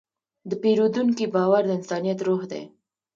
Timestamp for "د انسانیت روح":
1.67-2.41